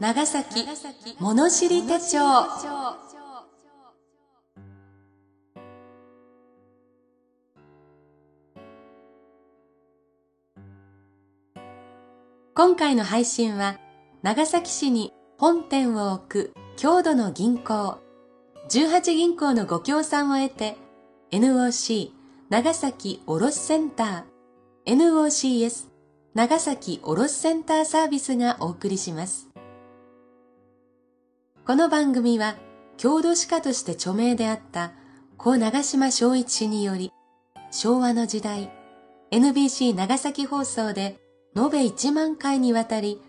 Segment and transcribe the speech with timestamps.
[0.00, 0.66] 長崎
[1.18, 2.18] 物知り手帳。
[12.54, 13.78] 今回の配信は
[14.22, 17.98] 長崎市に本店を置く郷土の銀行。
[18.70, 20.78] 18銀行のご協賛を得て
[21.30, 22.12] NOC
[22.48, 24.96] 長崎卸センター。
[24.96, 25.88] NOCS
[26.32, 29.49] 長崎卸センターサービスがお送りします。
[31.70, 32.56] この番組は
[32.96, 34.90] 郷土史家として著名であった
[35.36, 37.12] 故長島昭一氏により
[37.70, 38.72] 昭和の時代
[39.30, 41.20] NBC 長崎放送で
[41.56, 43.22] 延べ1万回にわたり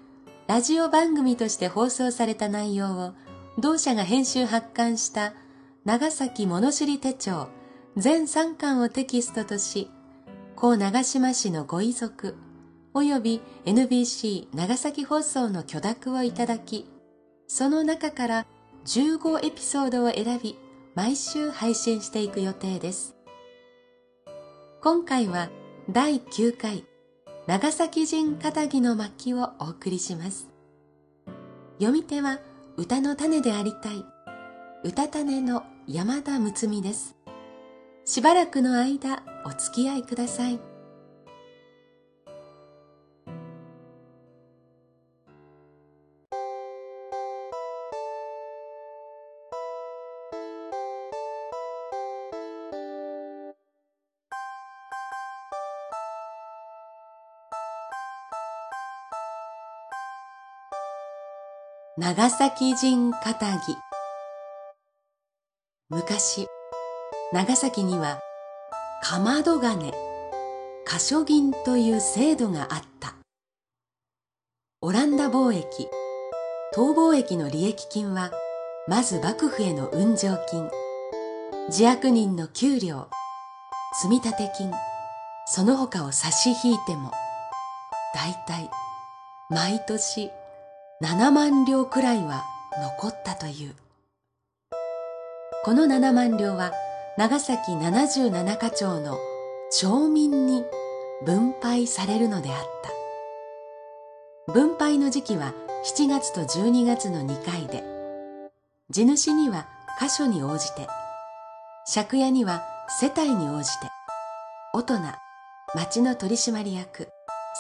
[0.48, 3.14] ラジオ番組として放送された内容を
[3.60, 5.36] 同社が編集発刊した
[5.86, 7.48] 長崎物知り手帳
[7.96, 9.92] 全3巻をテキストとし
[10.56, 12.36] 故長島市のご遺族
[12.96, 16.90] 及び NBC 長崎放送の許諾をいただき
[17.54, 18.46] その中から
[18.86, 20.58] 15エピソードを選び
[20.96, 23.14] 毎週配信していく予定です。
[24.82, 25.50] 今回は
[25.90, 26.86] 第9回
[27.48, 30.48] 長崎人片木の巻をお送りします。
[31.78, 32.40] 読み手は
[32.78, 34.06] 歌の種でありたい
[34.86, 37.18] 歌種の山田睦美です。
[38.06, 40.71] しばらくの間お付き合いください。
[62.02, 63.78] 長崎人片木
[65.92, 66.48] 昔
[67.32, 68.20] 長崎には
[69.04, 69.94] かまど金
[70.84, 73.14] 過所銀という制度があった。
[74.82, 75.90] オランダ貿易
[76.76, 78.32] 逃亡益の利益金は
[78.88, 80.72] まず幕府への運上金。
[81.68, 83.12] 自悪人の給料
[84.02, 84.72] 積立金。
[85.46, 87.12] その他を差し引いても
[88.16, 88.72] 大体
[89.52, 90.32] 毎年
[91.02, 92.44] 7万両くらいは
[92.80, 93.74] 残ったという。
[95.66, 96.74] この7万両は
[97.18, 99.18] 長崎77課長の
[99.72, 100.64] 町民に
[101.26, 102.56] 分配されるのであっ
[104.46, 104.54] た。
[104.54, 105.54] 分配の時期は
[105.98, 107.84] 7月と12月の2回で
[108.92, 109.68] 地主には
[110.00, 110.88] 箇所に応じて
[111.92, 112.62] 借家には
[113.00, 113.88] 世帯に応じて
[114.74, 115.00] 大人
[115.74, 117.08] 町の取締役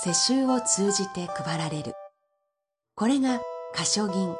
[0.03, 1.95] 世襲を通じて配られる。
[2.95, 3.39] これが
[3.73, 4.35] 過所銀、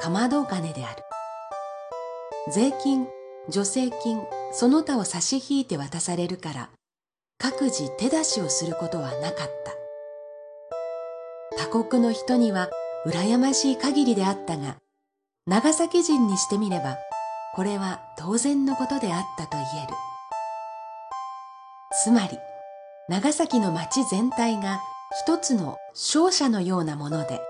[0.00, 1.02] かまど金である。
[2.52, 3.06] 税金、
[3.50, 4.20] 助成金、
[4.52, 6.70] その他を差し引いて渡されるから、
[7.38, 9.48] 各自手出しをすることはなかっ
[11.56, 11.64] た。
[11.70, 12.68] 他国の人には
[13.06, 14.76] 羨ましい限りであったが、
[15.46, 16.96] 長崎人にしてみれば、
[17.54, 19.94] これは当然のことであったと言える。
[22.02, 22.38] つまり、
[23.08, 24.80] 長崎の町全体が
[25.22, 27.40] 一つの商社のようなもので、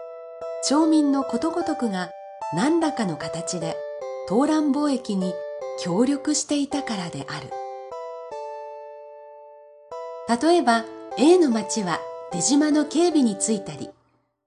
[0.66, 2.10] 町民のことごとくが
[2.54, 3.76] 何らかの形で
[4.26, 5.34] 東蘭貿易に
[5.78, 7.50] 協力していたからである。
[10.42, 10.86] 例えば
[11.18, 12.00] A の町は
[12.32, 13.90] 出島の警備についたり、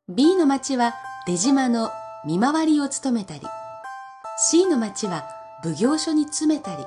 [0.09, 0.95] B の町は
[1.28, 1.91] 出島の
[2.25, 3.41] 見回りを務めたり、
[4.49, 5.28] C の町は
[5.63, 6.84] 奉行所に詰めたり、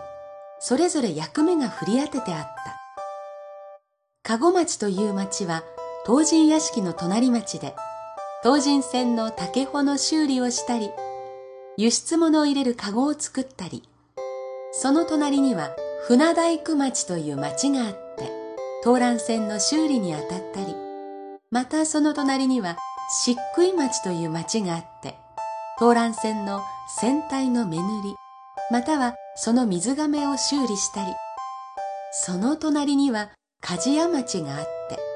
[0.58, 2.42] それぞれ役目が振り当ててあっ
[4.24, 4.38] た。
[4.38, 5.62] 籠町という町は
[6.04, 7.76] 東神屋敷の隣町で、
[8.42, 10.90] 東神線の竹穂の修理をしたり、
[11.76, 13.82] 輸出物を入れるカゴを作ったり、
[14.72, 18.30] その隣には船大工町という町があって、
[18.82, 20.74] 東蘭線の修理に当たったり、
[21.50, 22.78] またその隣には
[23.24, 25.16] 漆喰町という町があって、
[25.78, 26.62] 東蘭線の
[26.98, 28.14] 船体の目塗り、
[28.70, 31.12] またはその水亀を修理したり、
[32.12, 35.09] その隣には鍛冶屋町があって、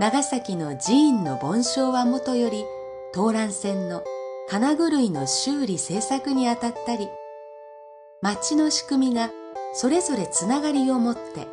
[0.00, 2.64] 長崎の寺院の盆栽はもとより、
[3.12, 4.04] 東蘭線の
[4.48, 7.08] 金具類の修理製作にあたったり、
[8.22, 9.30] 町の仕組みが
[9.74, 11.48] それぞれつながりを持って、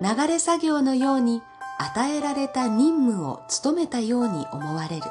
[0.00, 1.42] 流れ作業のように
[1.78, 5.02] 与えられた任務を務めたように思われる。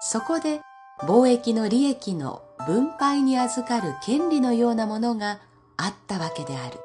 [0.00, 0.60] そこで
[1.00, 5.40] 貿易の利益の分配に預かる権利のようなものが
[5.76, 6.78] あったわけである。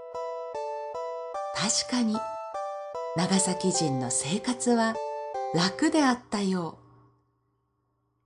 [1.55, 2.17] 確かに
[3.17, 4.93] 長崎人の生活は
[5.55, 6.77] 楽であったよ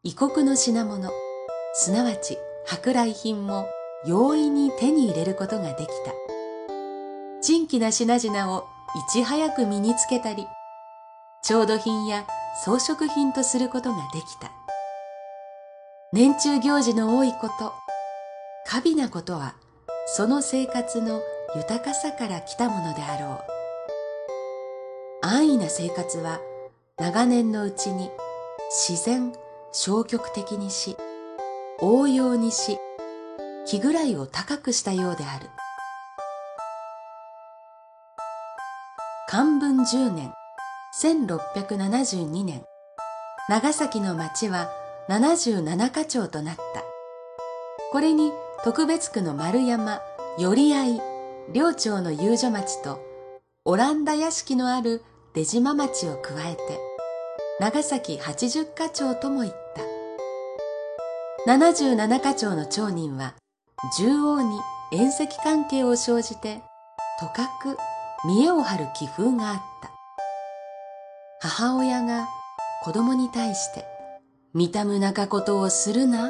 [0.03, 0.09] う。
[0.09, 1.09] 異国の品物、
[1.73, 2.37] すなわち
[2.69, 3.67] 舶来品も
[4.05, 6.11] 容易に手に入れることができた。
[7.41, 8.67] 珍奇な品々を
[9.07, 10.45] いち早く身につけたり、
[11.41, 12.27] 調度品や
[12.65, 14.51] 装飾品とすることができた。
[16.11, 17.71] 年中行事の多いこと、
[18.67, 19.55] 過敏なことは、
[20.05, 21.21] その生活の
[21.55, 23.50] 豊かさから来たものであろう。
[25.33, 26.41] 安易な生活は
[26.97, 28.09] 長年のうちに
[28.69, 29.31] 自然
[29.71, 30.97] 消極的にし、
[31.79, 32.77] 応用にし、
[33.65, 35.47] 気ぐらいを高くしたようである。
[39.29, 40.33] 漢文10年、
[41.01, 42.65] 1672年、
[43.47, 44.69] 長崎の町は
[45.07, 46.61] 77課長となった。
[47.93, 48.33] これに
[48.65, 50.01] 特別区の丸山、
[50.37, 51.01] 寄合、
[51.53, 52.99] 両町の遊女町と、
[53.63, 56.61] オランダ屋敷のある出島町を加えて、
[57.61, 59.53] 長崎八十課長とも言っ
[61.45, 61.53] た。
[61.53, 63.35] 77課長の町人は、
[63.97, 64.59] 縦横に
[64.91, 66.61] 縁石関係を生じて、
[67.21, 67.77] とかく
[68.27, 69.89] 見栄を張る気風があった。
[71.39, 72.27] 母親が
[72.83, 73.85] 子供に対して、
[74.53, 76.29] 見たむなかことをするな、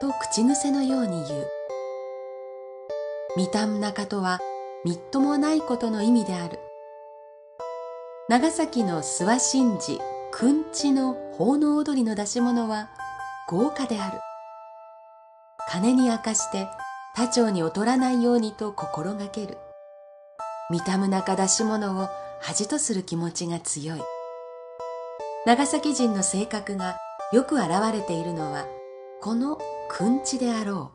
[0.00, 1.46] と口癖のように言う。
[3.36, 4.40] 見たむなかとは、
[4.84, 6.58] みっともないことの意味である。
[8.28, 12.88] 長崎の諏訪神事、くんちの奉納踊りの出し物は
[13.48, 14.20] 豪華である。
[15.68, 16.68] 金に明かして
[17.16, 19.58] 他町に劣らないようにと心がける。
[20.70, 22.08] 見たむなか出し物を
[22.40, 24.00] 恥とする気持ちが強い。
[25.44, 26.96] 長崎人の性格が
[27.32, 28.66] よく現れているのは、
[29.20, 29.58] この
[29.88, 30.92] くんちであろ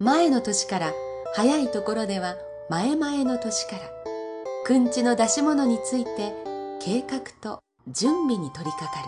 [0.00, 0.04] う。
[0.04, 0.92] 前の年から
[1.34, 2.36] 早いところでは
[2.68, 3.97] 前々の年から、
[4.68, 6.34] くんちの出し物について
[6.78, 9.00] 計画と準備に取り掛か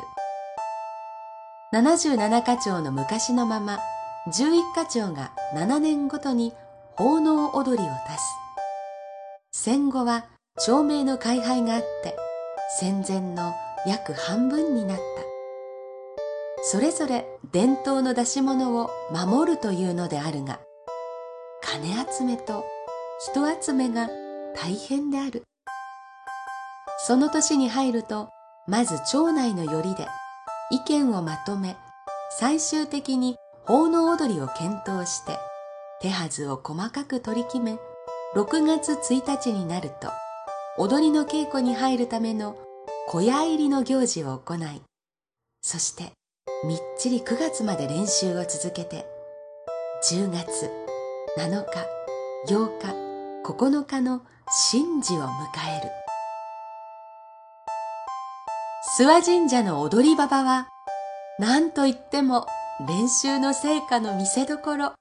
[1.71, 1.79] る。
[1.79, 3.79] 77課長の昔のまま、
[4.33, 6.55] 11課長が7年ごとに
[6.97, 7.93] 奉納踊りを出
[9.53, 9.62] す。
[9.62, 10.25] 戦後は
[10.57, 12.17] 町名の改廃があって
[12.79, 13.53] 戦前の
[13.87, 15.03] 約半分になった。
[16.62, 20.59] それぞれ伝統の出し物を守るというのであるが、
[21.61, 22.65] 金集めと
[23.27, 24.09] 人集めが
[24.57, 25.45] 大変である。
[27.06, 28.29] その年に入ると、
[28.67, 30.06] まず町内のよりで
[30.70, 31.76] 意見をまとめ、
[32.38, 33.37] 最終的に
[33.67, 35.38] 奉納踊りを検討して、
[36.00, 37.79] 手はずを細かく取り決め、
[38.35, 40.08] 6月1日になると、
[40.79, 42.56] 踊りの稽古に入るための
[43.08, 44.82] 小屋入りの行事を行い、
[45.62, 46.12] そして
[46.64, 49.06] みっちり9月まで練習を続けて、
[50.08, 50.70] 10月
[51.38, 52.94] 7日、8日、
[53.44, 54.20] 9日の
[54.70, 55.29] 神事を迎
[55.79, 56.00] える。
[59.00, 60.69] 諏訪神社の踊り場場は、
[61.38, 62.44] 何と言っても
[62.87, 64.93] 練習の成果の見せどころ。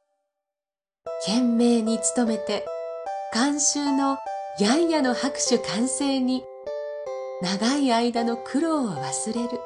[1.26, 2.66] 懸命に努めて
[3.34, 4.18] 監修の
[4.58, 6.46] やんやの拍手完成に
[7.42, 9.60] 長い間の苦労を忘れる。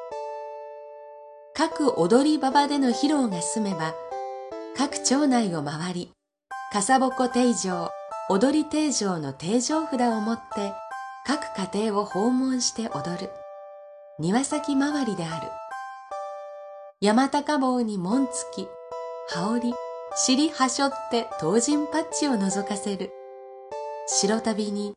[1.54, 3.94] 各踊り場場での披露が済めば、
[4.76, 6.10] 各町内を回り、
[6.72, 7.88] 笠鉾定場、
[8.28, 10.72] 踊り定場の定場札を持って
[11.24, 13.30] 各家庭を訪問して踊る。
[14.20, 15.48] 庭先回りである。
[17.00, 18.68] 山高帽に門付き、
[19.30, 19.74] 羽織、
[20.14, 23.10] 尻はしょって当人パッチを覗かせる。
[24.06, 24.94] 白旅に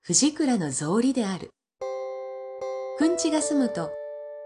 [0.00, 1.50] 藤倉の草履である。
[2.96, 3.90] くんちが済むと、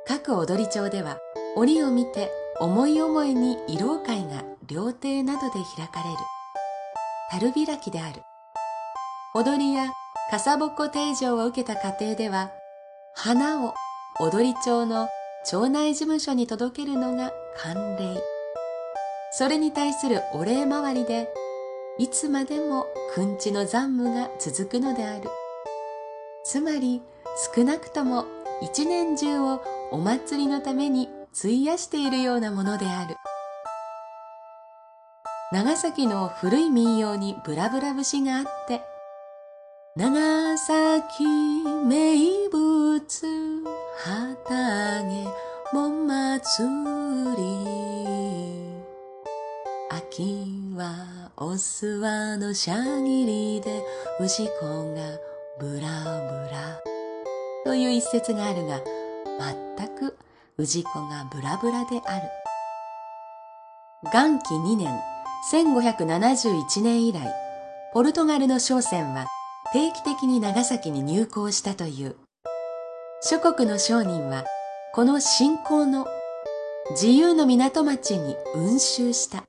[0.05, 1.19] 各踊り町では
[1.55, 6.17] 折を見て思い思いに慰労会が料亭などで開かれる。
[7.31, 8.23] 樽開きである。
[9.37, 9.93] 踊りや
[10.33, 12.51] 笠ぼこ定常を受けた家庭では、
[13.15, 13.75] 花を
[14.21, 15.09] 踊り町の
[15.45, 18.21] 町内事務所に届けるのが慣例。
[19.31, 21.29] それに対するお礼回りで
[21.99, 25.31] いつまでもくんちの残務が続くのである。
[26.43, 27.01] つまり
[27.55, 28.25] 少なくとも
[28.61, 31.09] 一年中をお祭りのために
[31.39, 33.15] 費やしているようなものである。
[35.53, 38.83] 長崎の古い民謡にブラブラ節があって、
[39.99, 41.25] 長崎
[41.85, 42.15] 名
[42.51, 43.03] 物
[43.97, 45.27] 旗揚げ
[45.73, 46.69] 盆祭
[47.37, 47.43] り。
[49.91, 53.83] 秋はお諏訪のしゃぎりで
[54.21, 55.03] 牛子が
[55.59, 56.81] ブラブラ。
[57.65, 58.81] という一節があるが
[59.77, 60.17] 全く
[60.61, 62.23] 氏子がブラブラである。
[64.13, 64.97] 元紀2年
[65.53, 67.29] 1571年以来
[67.93, 69.27] ポルトガルの商船は
[69.73, 72.17] 定期的に長崎に入港したという
[73.21, 74.45] 諸国の商人は
[74.95, 76.07] この新興の
[76.91, 79.45] 自由の港町に運州した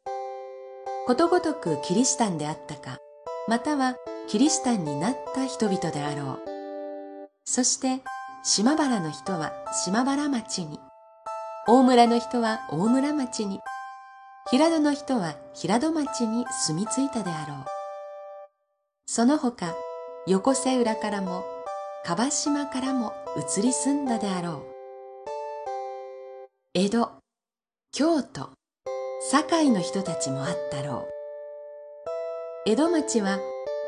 [1.10, 3.00] ことごとくキリシタンであったか、
[3.48, 3.96] または
[4.28, 6.40] キリシタンになった人々であろう。
[7.46, 8.04] そして、
[8.44, 9.52] 島原の人は
[9.84, 10.80] 島原町に、
[11.68, 13.60] 大村の人は大村町に、
[14.52, 17.58] 平戸の人は平戸町に住み着いたであろう。
[19.08, 19.74] その他、
[20.28, 21.44] 横瀬浦からも、
[22.06, 23.14] 樺島からも
[23.58, 24.64] 移り住んだであろう。
[26.74, 27.10] 江戸、
[27.92, 28.50] 京都、
[29.32, 31.08] 堺の人たちもあったろ
[32.68, 32.70] う。
[32.70, 33.40] 江戸町は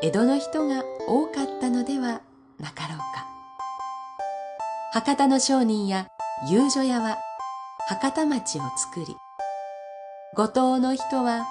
[0.02, 2.22] 江戸の人が多かったのでは
[2.58, 3.26] なかろうか。
[4.92, 6.08] 博多の商人や
[6.50, 7.18] 遊女屋は
[7.88, 9.16] 博多町を作り、
[10.34, 11.46] 五島の人は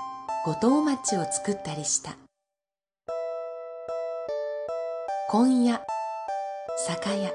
[0.45, 2.17] 五島町を作ったりした。
[5.31, 5.79] 今夜、
[6.75, 7.31] 酒屋、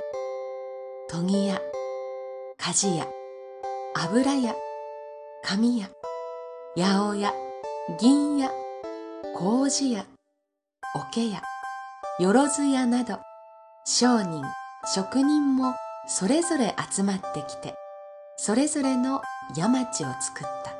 [1.08, 1.58] 研ぎ屋、
[2.58, 3.06] 鍛冶屋、
[3.94, 4.54] 油屋、
[5.42, 5.88] 紙屋、
[6.76, 7.32] 八百屋、
[7.98, 8.50] 銀屋、
[9.34, 10.04] 麹屋、
[11.10, 11.40] 桶屋、
[12.20, 13.18] よろず屋など、
[13.86, 14.44] 商人、
[14.94, 15.74] 職人も
[16.06, 17.72] それぞれ集まってきて、
[18.36, 19.22] それぞれの
[19.56, 20.74] 山町を作った。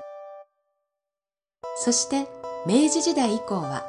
[1.77, 2.29] そして
[2.67, 3.85] 明治時代以降は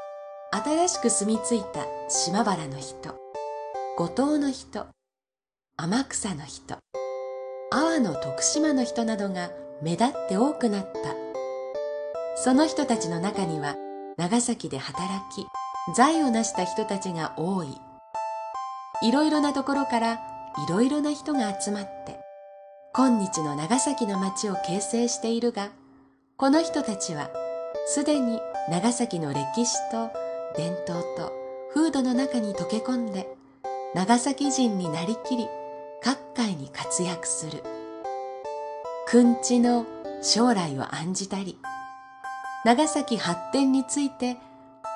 [0.52, 3.16] 新しく住み着いた島原の人、
[3.98, 4.88] 五島の人、
[5.76, 6.76] 天草の人、
[7.70, 11.00] 阿波の徳島の人などが目立って多くなった。
[12.38, 13.76] その人たちの中には
[14.16, 15.46] 長崎で働き、
[15.98, 17.78] 財を成した人たちが多い。
[19.04, 20.18] いろいろなところからい
[20.70, 22.22] ろいろな人が集まって、
[22.96, 25.72] 今日の長崎の町を形成しているが、
[26.38, 27.30] この人たちは
[27.86, 30.10] すでに長崎の歴史と
[30.56, 31.37] 伝統と
[31.74, 33.28] 風土の中に溶け込んで、
[33.94, 35.48] 長崎人になりきり、
[36.02, 37.64] 各界に活躍する。
[39.08, 39.86] くんちの
[40.22, 41.58] 将来を案じたり、
[42.66, 44.38] 長崎発展について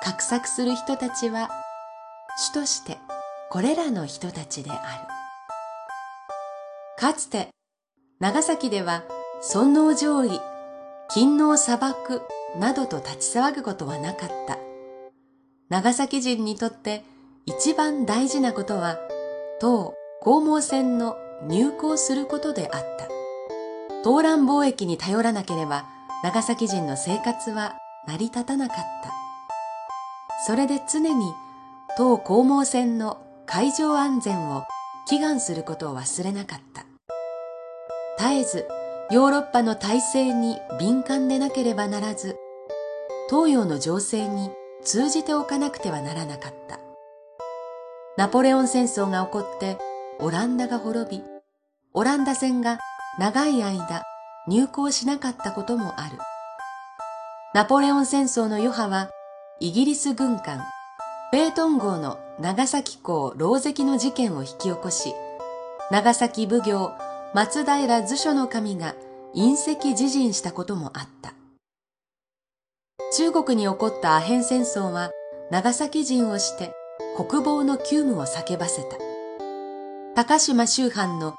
[0.04, 1.48] 画策する人たちは、
[2.38, 2.98] 主として
[3.50, 4.78] これらの人たちである。
[6.98, 7.48] かつて、
[8.20, 9.02] 長崎では、
[9.40, 10.40] 尊王攘夷、
[11.08, 12.22] 勤王砂漠
[12.58, 14.71] などと立ち騒ぐことはなかった。
[15.72, 17.02] 長崎人にとって
[17.46, 18.98] 一番大事なことは、
[19.58, 21.16] 当黄毛線の
[21.48, 23.08] 入港することであった。
[24.04, 25.86] 東蘭貿易に頼らなければ、
[26.22, 28.84] 長崎人の生活は成り立たなかった。
[30.46, 31.32] それで常に
[31.96, 34.64] 当黄毛線の海上安全を
[35.10, 36.84] 祈願することを忘れなかった。
[38.18, 38.68] 絶えず
[39.10, 42.36] ヨーロッパの体制に敏感でなければならず、
[43.30, 44.50] 東洋の情勢に
[44.84, 46.80] 通じておかなくてはならなかった。
[48.16, 49.78] ナポレオン戦争が起こって
[50.18, 51.24] オランダが滅び、
[51.94, 52.78] オランダ船が
[53.18, 54.02] 長い間
[54.48, 56.18] 入港しなかったこともある。
[57.54, 59.10] ナポレオン戦争の余波は、
[59.60, 60.62] イギリス軍艦、
[61.30, 65.14] ペートン号の長崎港牢石の事件を引き起こし、
[65.90, 66.92] 長崎奉行
[67.34, 68.94] 松平図書の神が
[69.34, 71.31] 隕石自陣したこともあった。
[73.14, 75.10] 中国に起こったアヘン戦争は
[75.50, 76.72] 長崎人をして
[77.14, 78.96] 国防の急務を叫ばせた。
[80.14, 81.34] 高島周藩の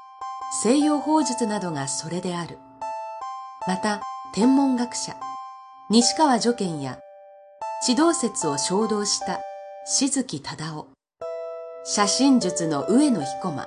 [0.62, 2.58] 西洋法術などがそれである。
[3.66, 4.02] また、
[4.34, 5.16] 天文学者、
[5.90, 7.00] 西川助賢や、
[7.88, 9.40] 指導説を衝動した
[9.84, 10.86] 静木忠夫、
[11.84, 13.66] 写真術の上野彦馬、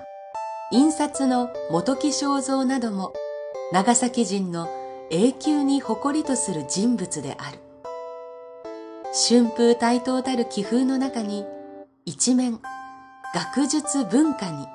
[0.72, 3.12] 印刷の元木正蔵なども、
[3.74, 4.70] 長崎人の
[5.12, 7.67] 永久に誇りとする人物である。
[9.14, 11.46] 春風対等たる気風の中に、
[12.06, 12.60] 一面、
[13.34, 14.66] 学術文化に、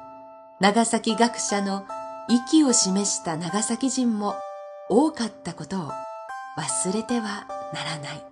[0.61, 1.87] 長崎学者の
[2.29, 4.35] 息を示した長崎人も
[4.89, 5.91] 多かったことを
[6.57, 8.32] 忘れてはならない。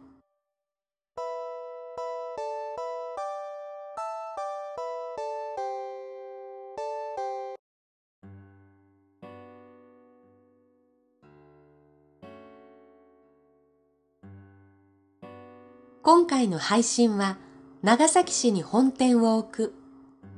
[16.12, 17.38] 今回の配信は
[17.82, 19.74] 長崎市に本店を置く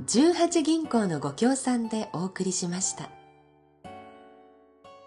[0.05, 3.09] 18銀行のご協賛でお送りしました。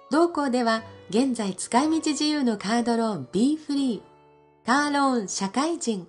[0.10, 0.82] 同行では
[1.12, 6.08] 現在使い道自由のカードローン B フリー、カーローン社会人、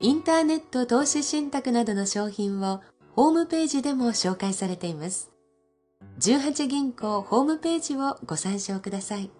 [0.00, 2.82] インターネット投資信託などの商品を
[3.16, 5.30] ホームページでも紹介されています。
[6.20, 9.30] 18銀行ホームページをご参照ください。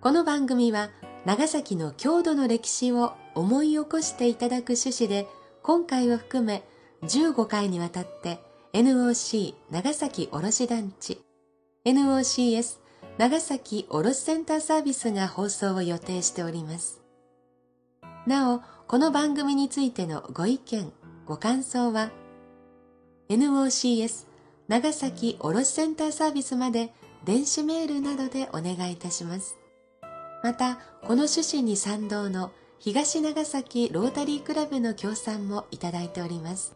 [0.00, 0.90] この番組は
[1.24, 5.28] 長崎の郷土の歴史を思い起こしていただく趣旨で
[5.62, 6.62] 今回を含め
[7.02, 8.40] 15回にわたって
[8.72, 11.20] NOC 長崎卸団地
[11.84, 12.78] NOCS
[13.18, 17.02] 長崎卸センターサービスが放送を予定しております。
[18.26, 20.90] なお、この番組についてのご意見、
[21.26, 22.10] ご感想は
[23.28, 24.26] NOCS
[24.68, 29.59] 長崎卸センターサービスまで電子メールなどでお願いいたします。
[30.42, 36.74] また、この趣旨に賛同の東長崎ロータリークラブの協賛もいただいております。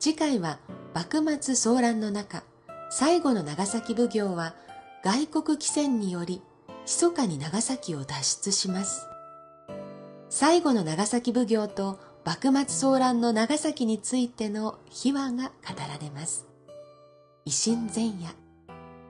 [0.00, 0.58] 次回は
[0.94, 2.42] 幕末騒乱の中、
[2.90, 4.54] 最後の長崎奉行は
[5.04, 6.42] 外国汽船により
[6.84, 9.06] 密かに長崎を脱出します。
[10.28, 15.50] 最後の長崎奉行と幕末騒乱の長崎についての秘話が語
[15.88, 16.46] られます。
[17.46, 18.34] 維新前夜、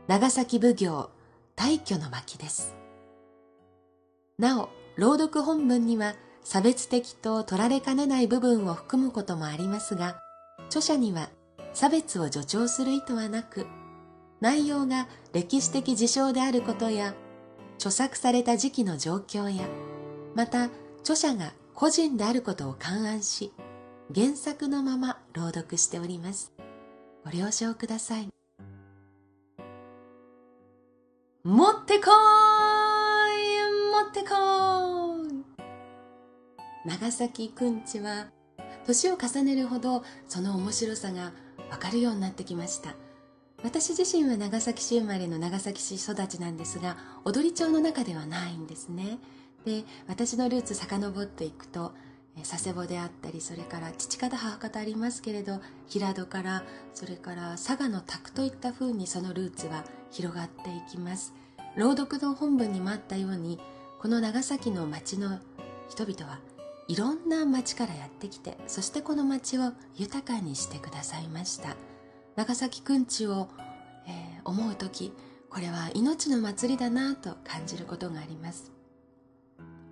[0.06, 1.10] 長崎奉行、
[1.56, 2.76] 大挙の巻です。
[4.38, 10.20] なお、朗読本文には差別的と取られかねない部分を含むこともありますが、
[10.66, 11.30] 著者には
[11.72, 13.66] 差別を助長する意図はなく、
[14.40, 17.14] 内容が歴史的事象であることや、
[17.76, 19.66] 著作された時期の状況や、
[20.34, 20.68] また
[21.00, 23.52] 著者が個人であることを勘案し、
[24.14, 26.52] 原作のまま朗読しております。
[27.24, 28.35] ご了承ください。
[31.46, 32.10] 持ってこ
[33.30, 33.36] い
[33.92, 34.34] 持ってこ
[36.84, 38.26] い長崎くんちは
[38.84, 41.30] 年を重ねるほどその面白さが
[41.70, 42.96] わかるようになってきました。
[43.62, 49.20] 私自身は長崎市生まれの長崎市育ちなんですが踊り町の中ではないんですね。
[49.64, 51.94] で私のルーツ遡っていくと
[52.42, 56.62] 佐世保であったりそれから父方母方ありますけれど平戸から
[56.92, 61.34] それから佐賀の宅といった風にそのルーツは広がっていきます。
[61.76, 63.60] 朗読の本文にもあったように
[64.00, 65.38] この長崎の町の
[65.90, 66.40] 人々は
[66.88, 71.76] いろんな町からやってきてそしてこの町を豊かにしてくださいました。
[72.36, 73.48] 長崎くんちを、
[74.06, 75.12] えー、思う時
[75.50, 78.72] これは命の祭りだなと感じることがあります。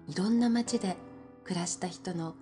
[0.09, 0.97] いろんな町で
[1.45, 2.35] 暮らした人の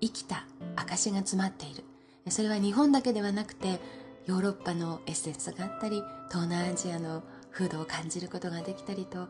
[0.00, 1.84] 生きた証が詰まっている。
[2.30, 3.80] それは日本だけではなくて
[4.26, 9.28] ヨーロッパのエッセンスがあったり東南アジアの風土を感じることができたりと、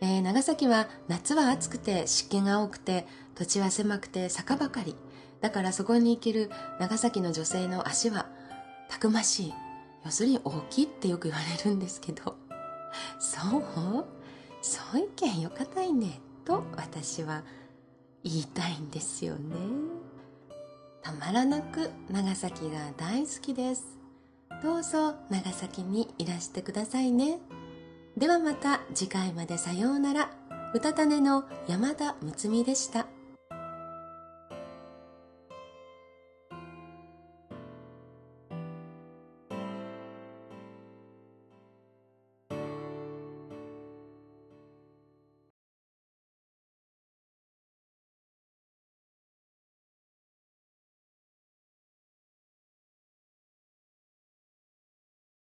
[0.00, 4.94] えー、長崎は夏は暑くて湿気が多くて土地は狭くて坂ばかり。
[5.40, 8.26] だからそこに生きる長崎の女性の足は
[8.88, 9.54] たくましい。
[10.04, 12.36] 要するに大きいってよく言われるんですけど。
[13.18, 13.62] そう？
[14.62, 16.20] そういけんよかたいね。
[16.48, 17.42] と私は
[18.24, 19.54] 言いたいんですよね。
[21.02, 23.98] たまらなく長崎が大好きです。
[24.62, 27.38] どうぞ長崎にいらしてくださいね。
[28.16, 30.30] ではまた次回までさようなら。
[30.74, 33.06] 歌種の山田睦美でした。